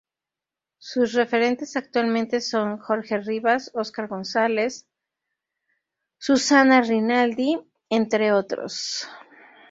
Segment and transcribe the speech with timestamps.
[0.79, 4.87] Sus referentes actualmente son Jorge Rivas, Oscar González,
[6.17, 9.07] Susana Rinaldi, entre otros.